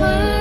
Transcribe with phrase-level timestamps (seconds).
[0.00, 0.31] 啊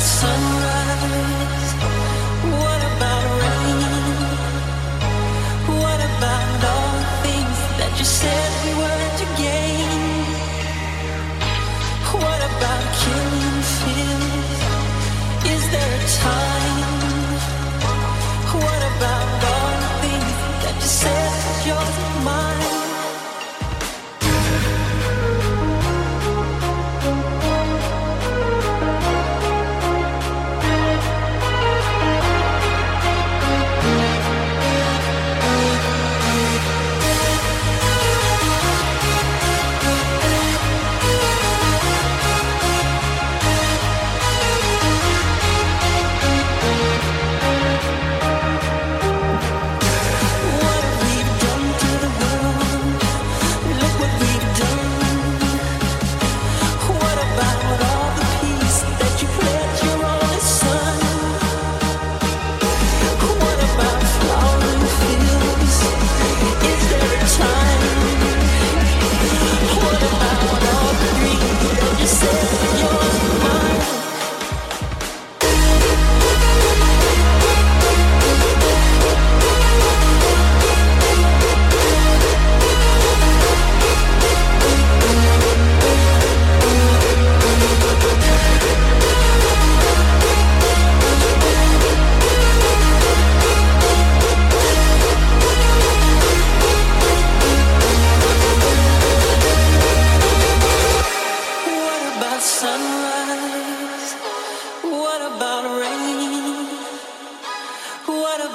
[0.00, 1.59] sunrise.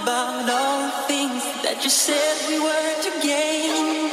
[0.06, 4.05] about all the things that you said we were to gain.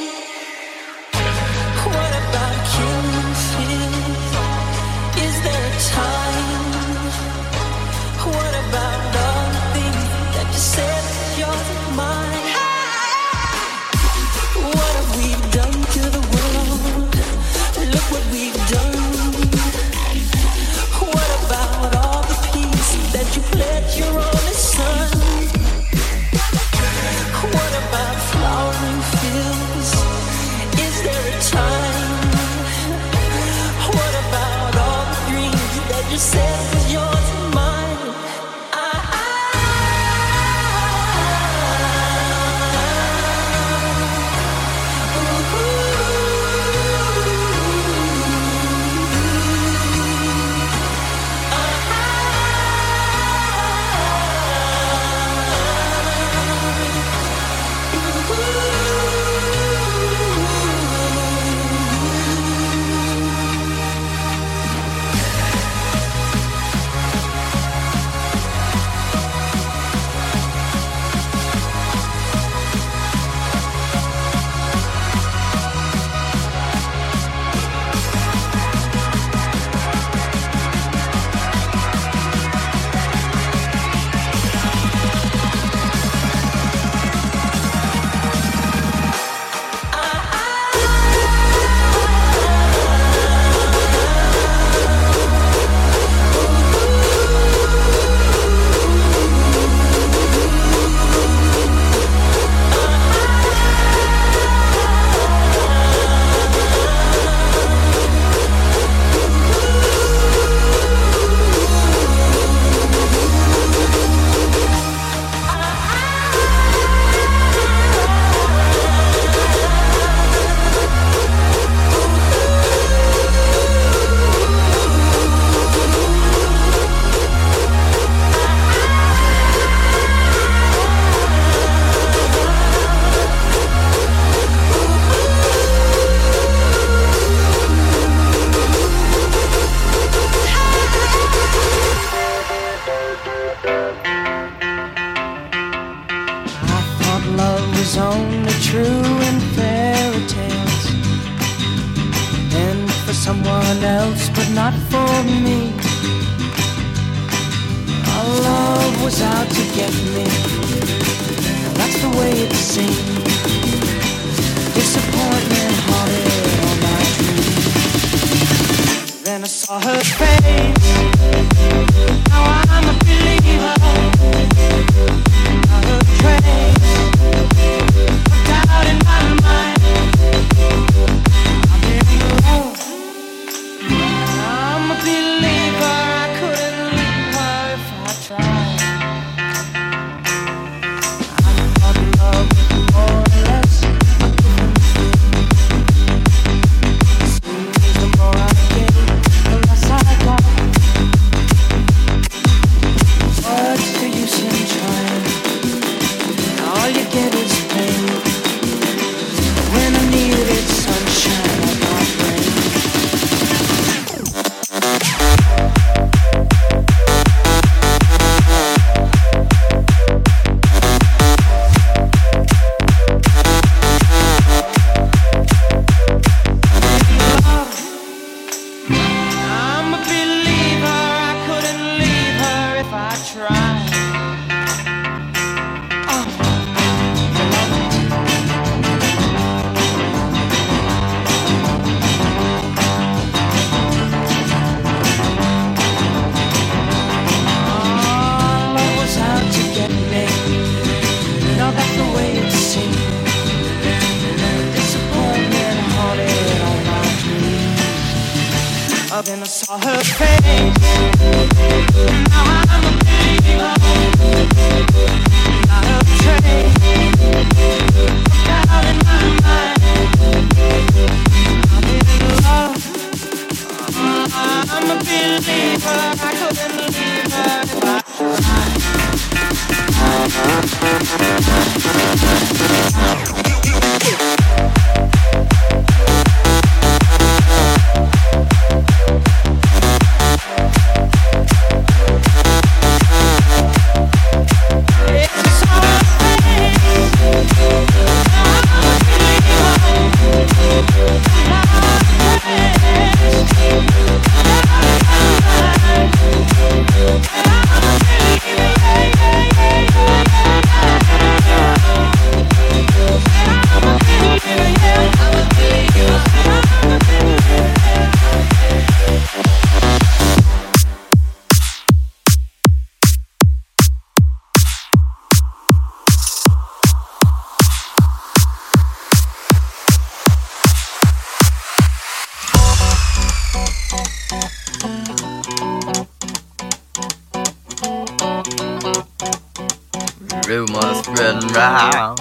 [340.52, 342.20] Rumors spreading round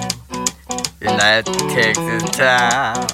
[1.01, 1.45] United
[1.75, 3.05] Texas town.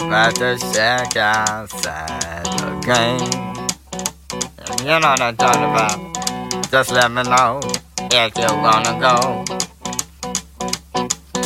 [0.00, 3.54] About to shack outside the game.
[4.80, 6.70] You know what I'm talking about.
[6.72, 7.60] Just let me know
[8.10, 9.44] if you wanna go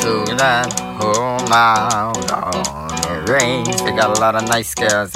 [0.00, 3.76] to that home out on the range.
[3.82, 5.14] They got a lot of nice girls.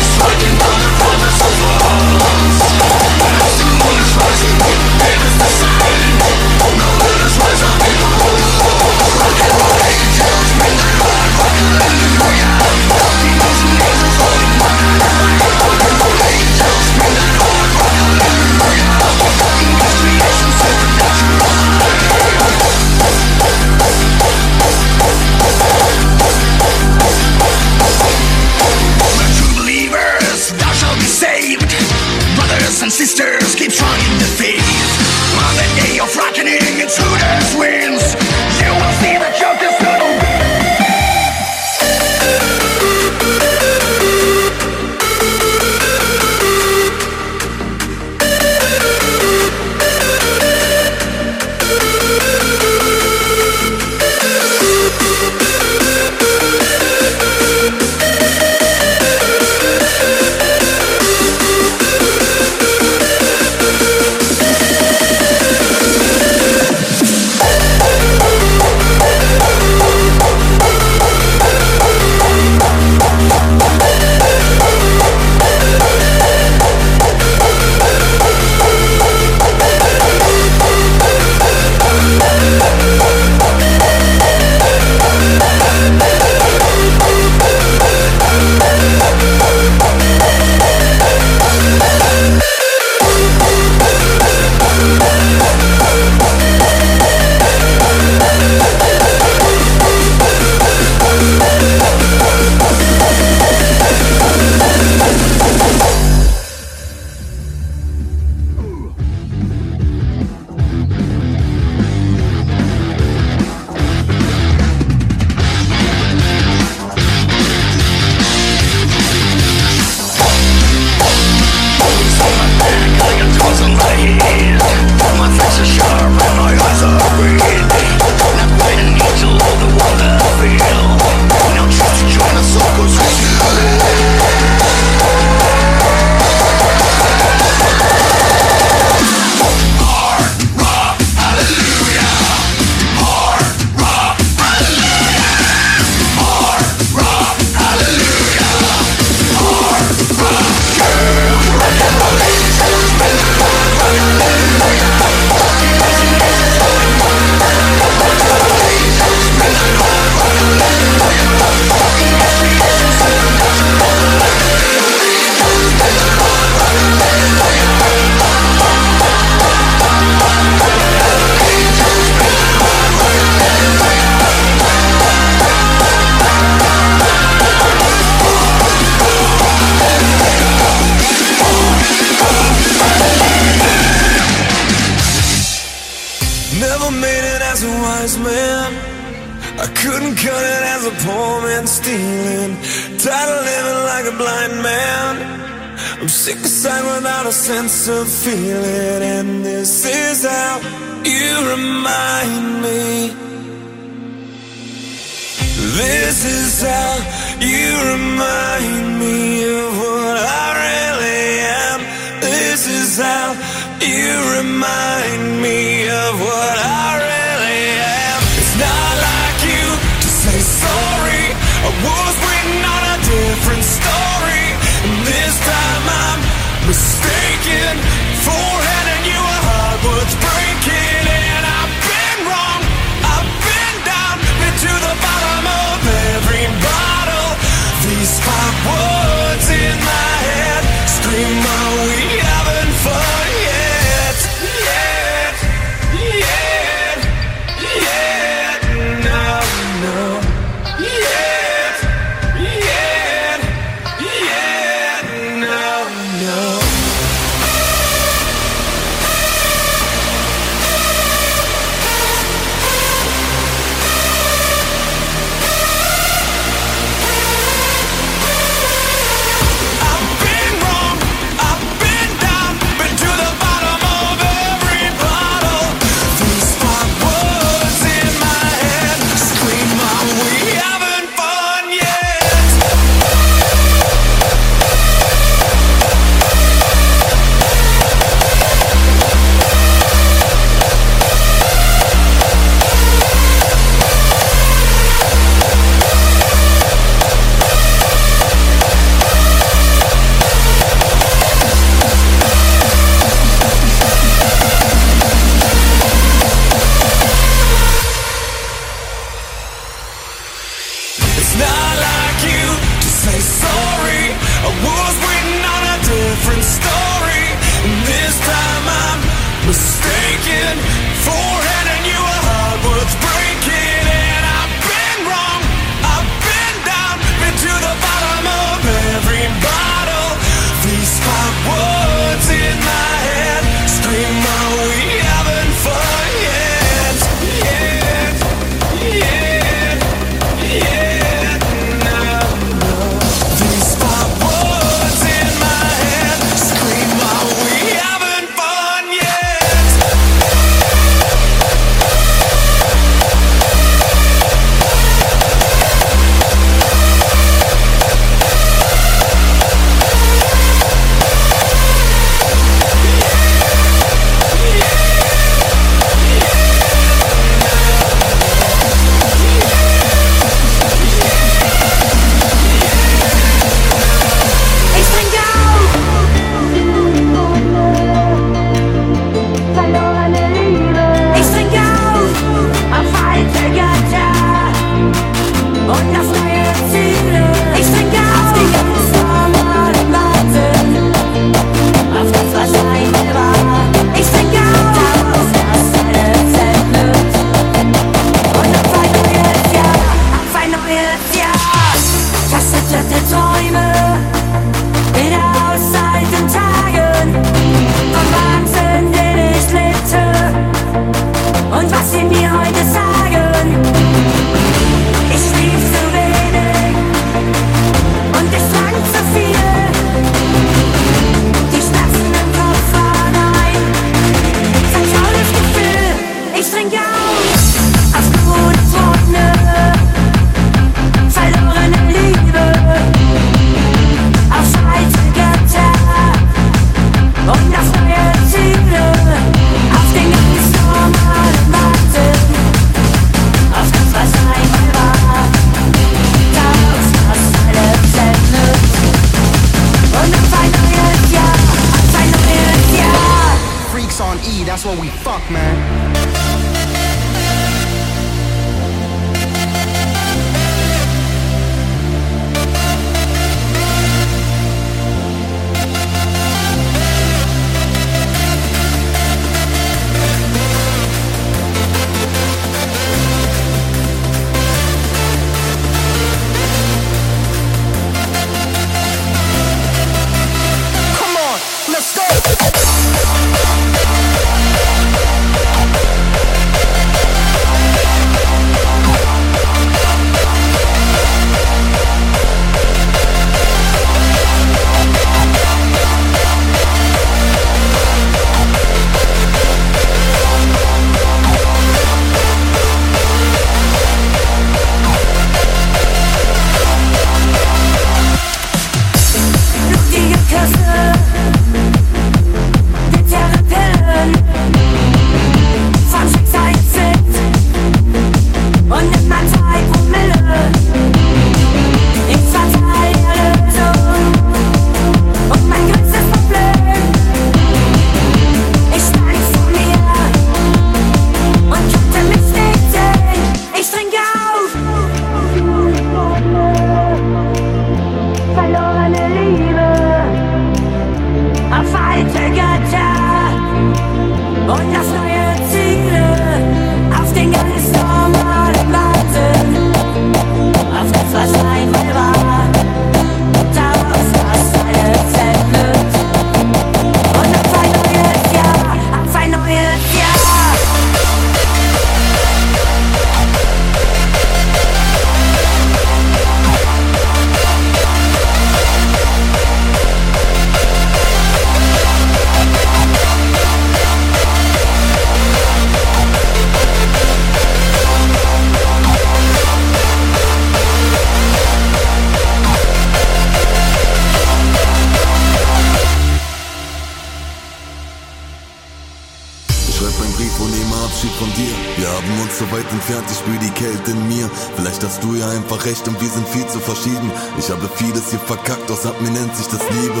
[589.76, 591.52] Brief und nehme Abschied von dir.
[591.76, 594.30] Wir haben uns so weit entfernt, ich spür die Kälte in mir.
[594.56, 597.12] Vielleicht hast du ja einfach recht und wir sind viel zu verschieden.
[597.38, 600.00] Ich habe vieles hier verkackt, aus Abminenz sich das Liebe.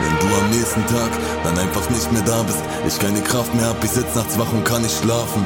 [0.00, 1.10] Wenn du am nächsten Tag
[1.44, 4.50] dann einfach nicht mehr da bist, ich keine Kraft mehr hab, ich sitz nachts wach
[4.52, 5.44] und kann nicht schlafen.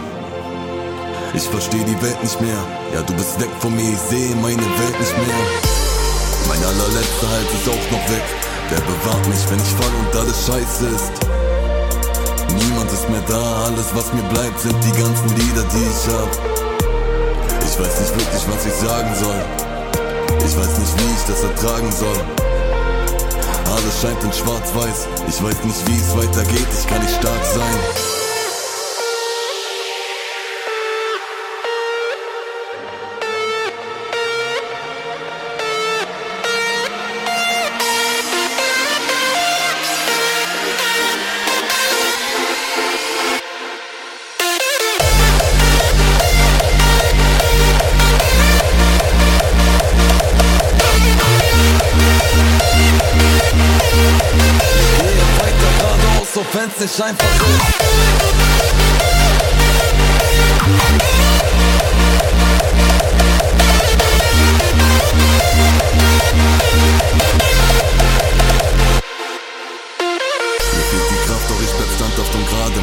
[1.35, 2.63] Ich versteh die Welt nicht mehr,
[2.95, 5.43] ja du bist weg von mir, ich sehe meine Welt nicht mehr.
[6.47, 8.27] Mein allerletzter Halt ist auch noch weg,
[8.71, 11.28] wer bewahrt mich, wenn ich fall und alles scheiße ist.
[12.55, 16.31] Niemand ist mehr da, alles was mir bleibt sind die ganzen Lieder, die ich hab.
[17.67, 19.41] Ich weiß nicht wirklich, was ich sagen soll.
[20.47, 22.21] Ich weiß nicht, wie ich das ertragen soll.
[23.71, 25.09] Alles scheint in schwarz-weiß.
[25.29, 26.69] Ich weiß nicht, wie es weitergeht.
[26.79, 28.18] Ich kann nicht stark sein.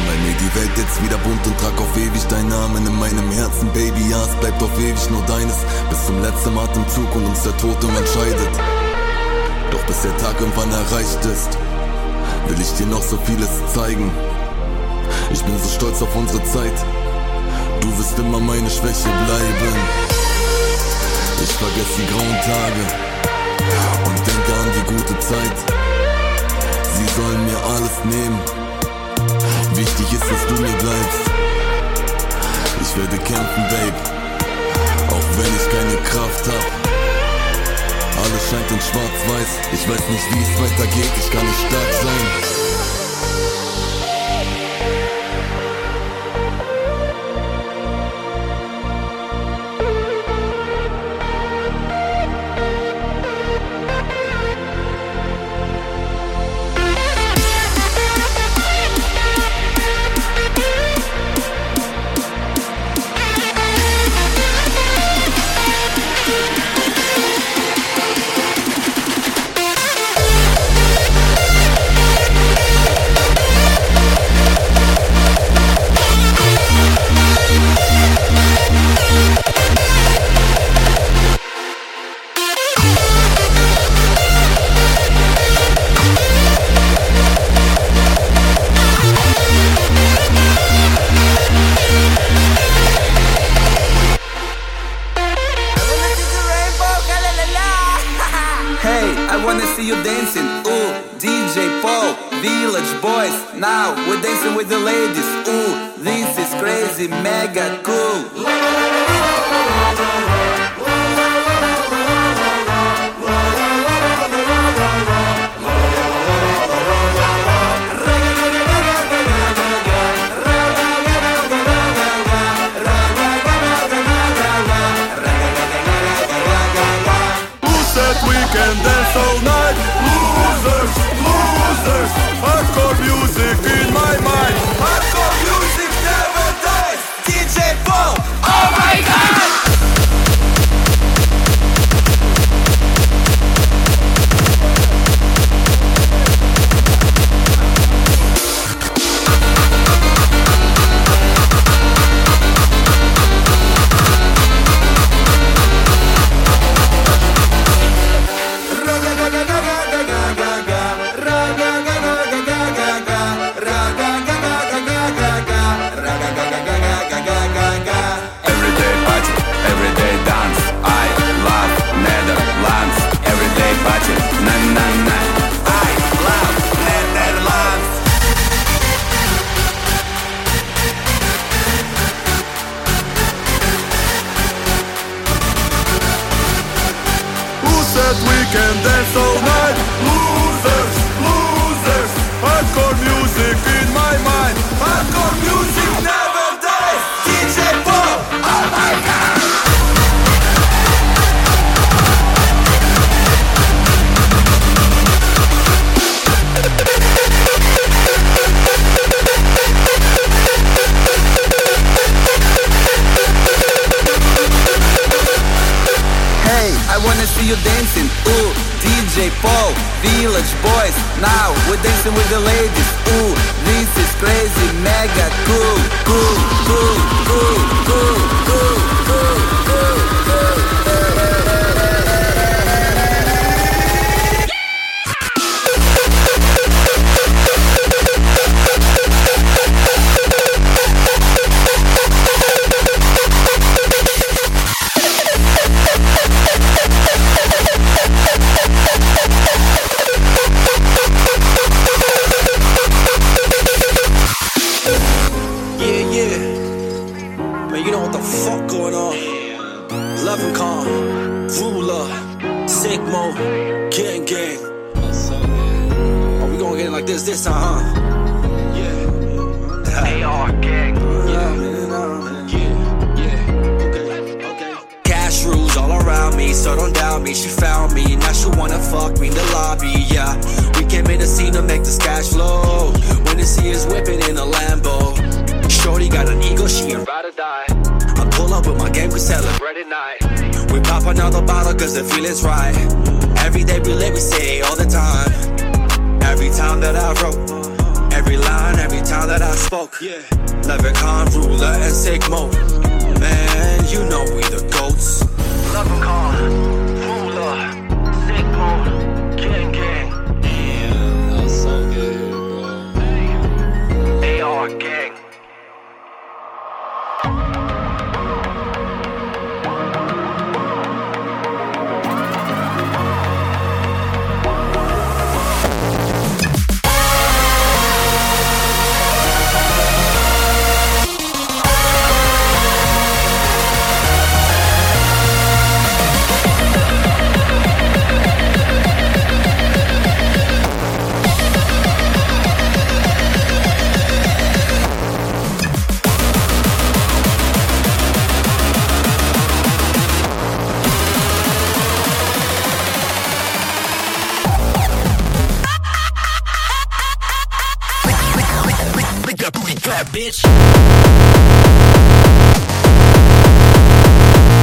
[0.06, 3.30] Mal mir die Welt jetzt wieder bunt und trag auf ewig deinen Namen in meinem
[3.32, 4.10] Herzen, Baby.
[4.10, 5.56] Ja, es bleibt auf ewig nur deines.
[5.90, 8.50] Bis zum letzten Atemzug und uns der Tod entscheidet.
[9.72, 11.58] Doch bis der Tag irgendwann erreicht ist,
[12.48, 14.10] will ich dir noch so vieles zeigen.
[15.32, 16.78] Ich bin so stolz auf unsere Zeit.
[17.80, 19.76] Du wirst immer meine Schwäche bleiben.
[21.42, 22.82] Ich vergesse die grauen Tage
[24.06, 25.56] und denke an die gute Zeit.
[26.96, 28.40] Sie sollen mir alles nehmen.
[29.74, 31.24] Wichtig ist, dass du mir bleibst.
[32.80, 34.00] Ich werde kämpfen, Babe.
[35.08, 36.95] Auch wenn ich keine Kraft hab.
[38.26, 39.60] Alles scheint in schwarz-weiß.
[39.72, 41.12] Ich weiß nicht, wie es weitergeht.
[41.16, 42.65] Ich kann nicht stark sein.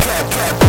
[0.04, 0.63] Cut, cut.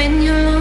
[0.00, 0.59] when you're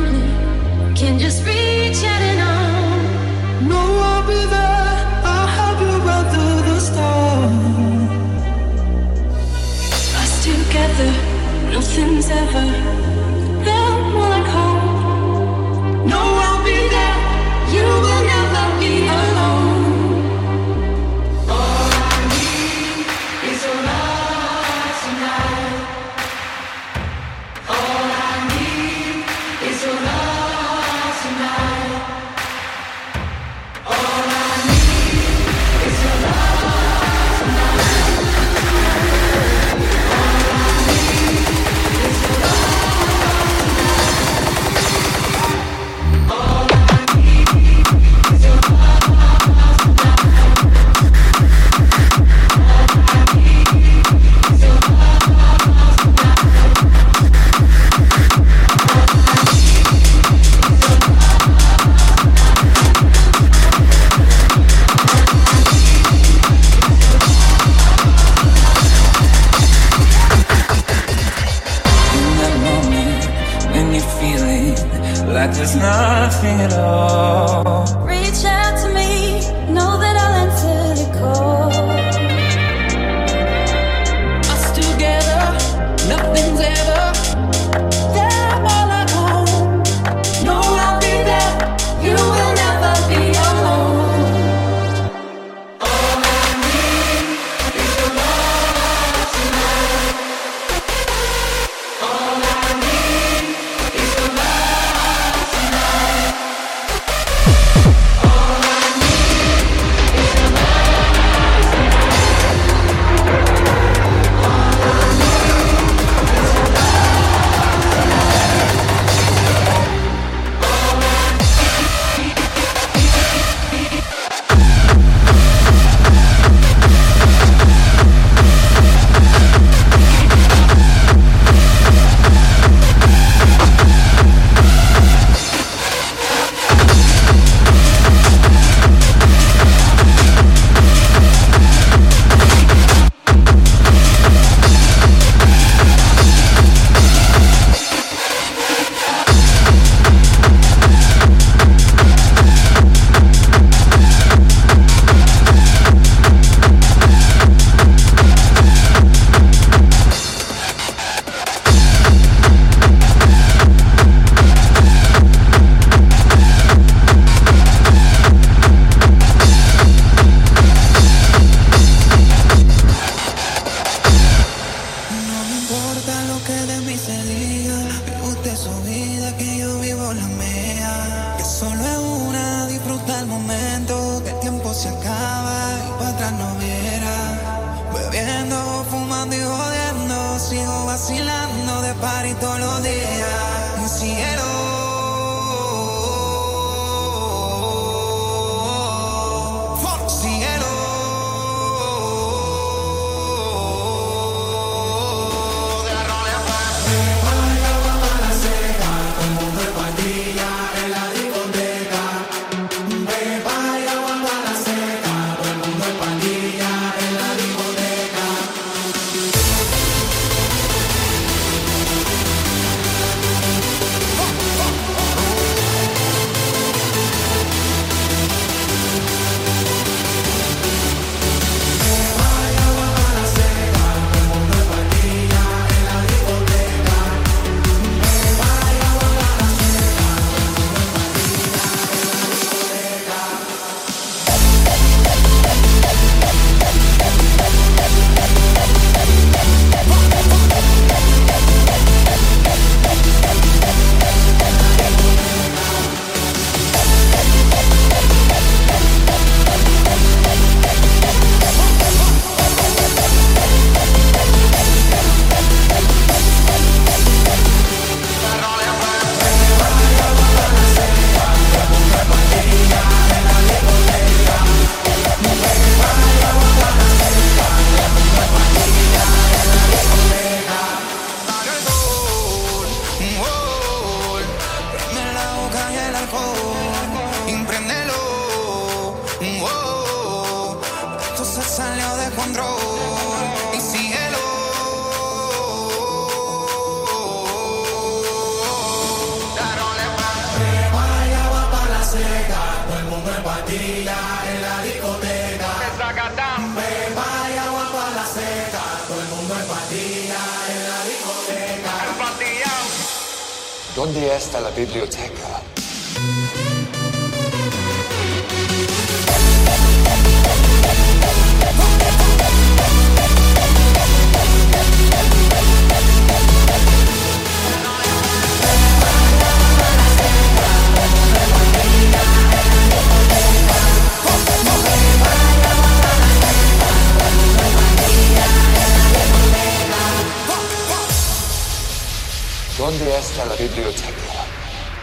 [342.69, 344.27] Donde está la biblioteca?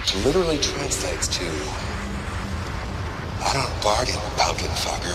[0.01, 1.45] Which literally translates to,
[3.45, 5.15] I don't bargain, pumpkin fucker.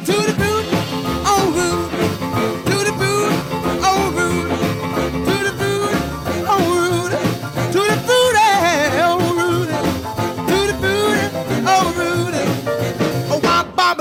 [0.00, 0.64] To the boot,
[1.26, 1.89] oh root.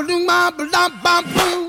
[0.08, 1.69] ba ba ba ba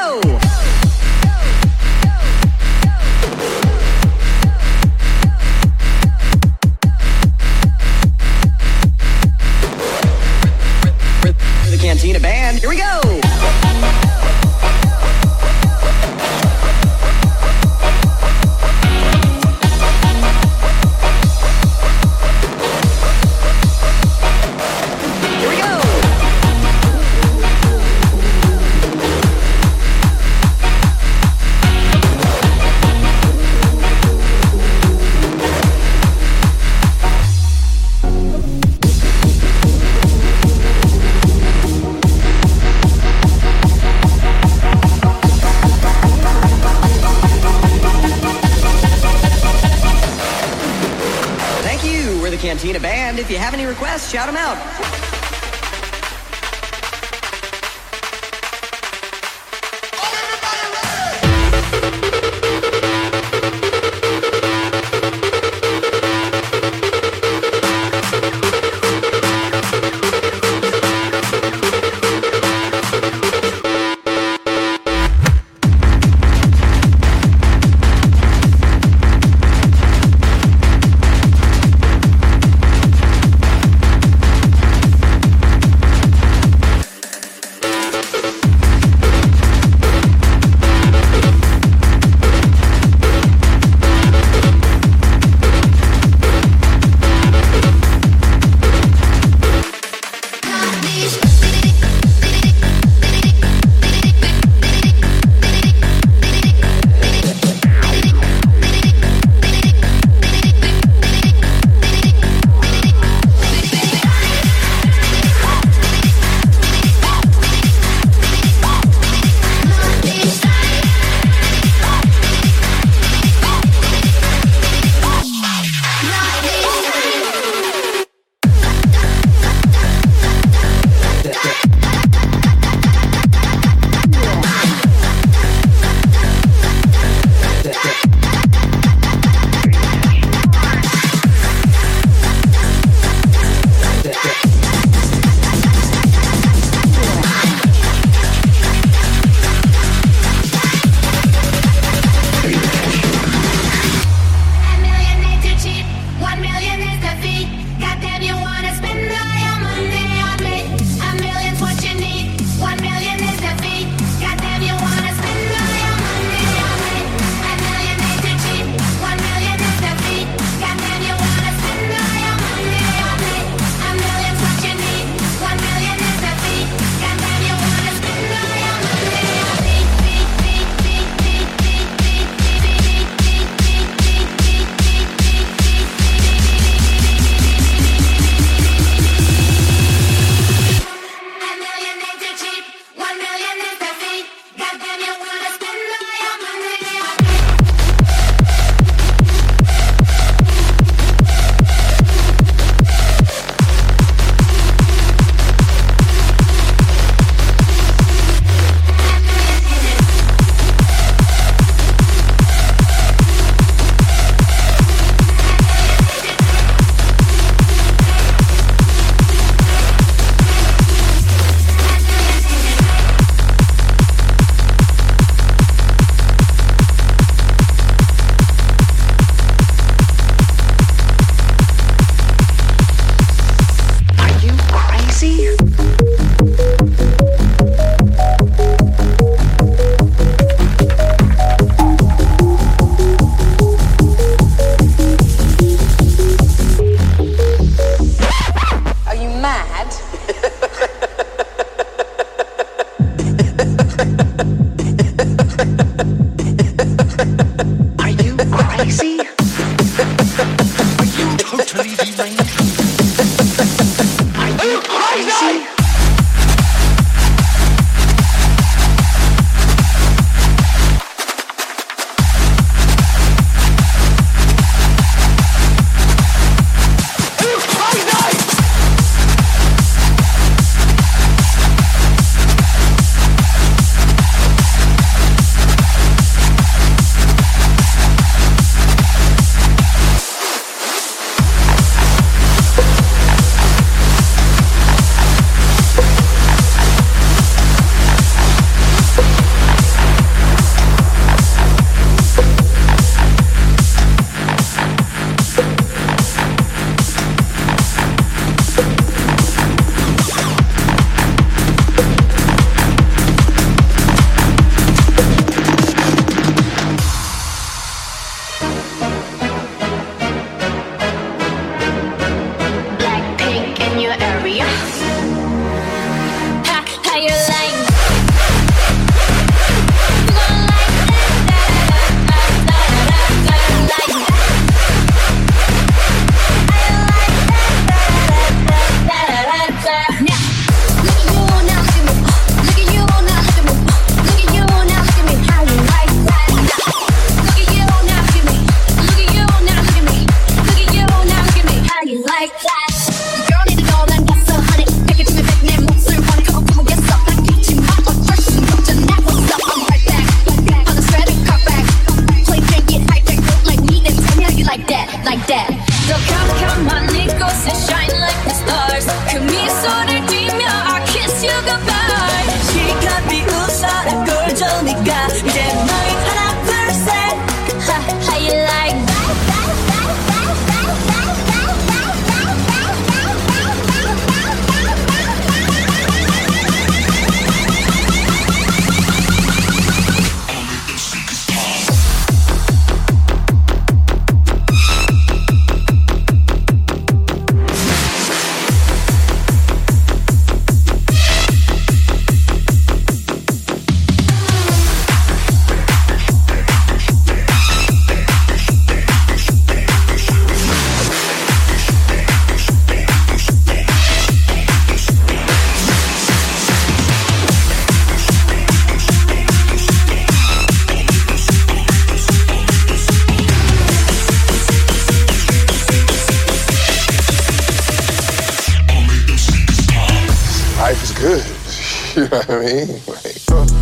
[432.59, 432.87] mean?
[433.07, 433.39] Like,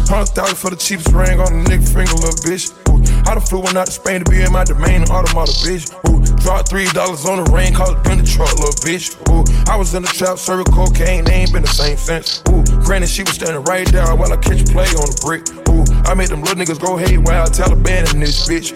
[0.09, 2.74] Hundred thousand for the cheapest ring on the nigga finger, little bitch.
[2.89, 5.89] Ooh, I done flew one out to Spain to be in my domain, automata, bitch.
[6.09, 9.13] Ooh, dropped three dollars on the ring, called it been the truck, little bitch.
[9.30, 12.41] Ooh, I was in the trap, serving cocaine, they ain't been the same since.
[12.49, 15.45] Ooh, granted, she was standing right there while I catch play on the brick.
[15.70, 18.74] Ooh, I made them little niggas go haywire, Taliban in this bitch.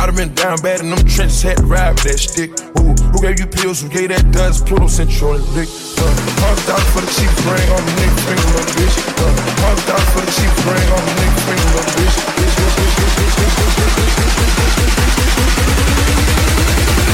[0.00, 2.56] I done been down bad in them trenches, had to ride with that stick.
[2.80, 3.84] Ooh, who gave you pills?
[3.84, 4.64] Who gave that dust?
[4.64, 5.68] Pluto sent you on the lick.
[6.00, 6.08] Uh,
[6.40, 8.96] hundred thousand for the cheapest ring on the nigga finger, little bitch.
[8.96, 9.28] Uh,
[9.60, 12.16] hundred thousand for the cheapest ring on the nigga finger, little bitch.
[12.32, 14.96] Bitch, bitch, bitch, bitch, bitch, bitch, bitch, bitch, bitch, bitch, bitch, bitch, bitch.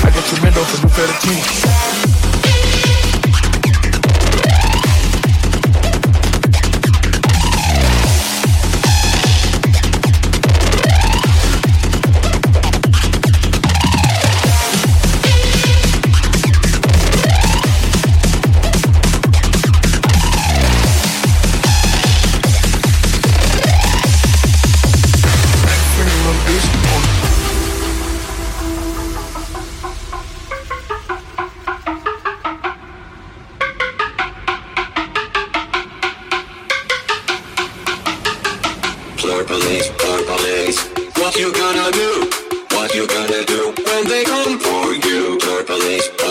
[0.07, 1.43] I got tremendo for new fettuccine.
[1.43, 2.16] Floor
[45.79, 46.26] Project.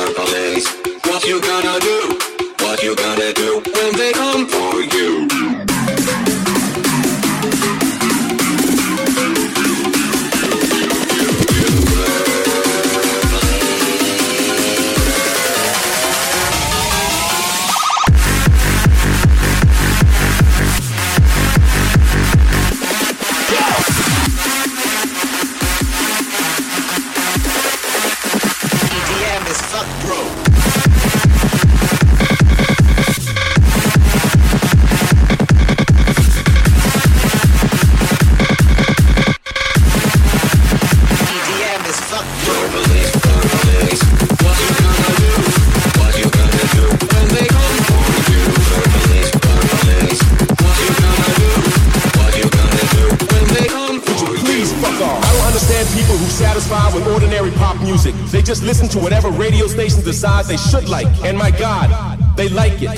[61.03, 61.23] Like.
[61.25, 61.89] And my God,
[62.37, 62.97] they like it.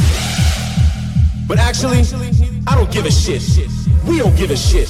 [1.47, 2.01] But actually,
[2.67, 3.41] I don't give a shit.
[4.05, 4.89] We don't give a shit.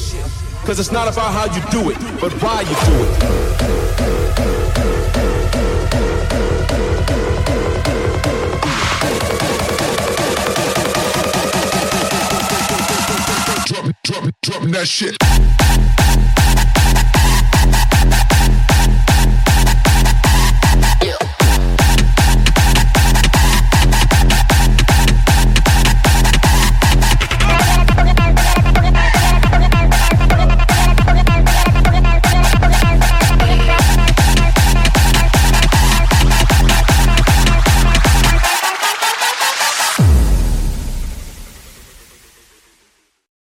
[0.66, 3.14] Cause it's not about how you do it, but why you do it.
[13.68, 15.47] Dropping, dropping, dropping that shit.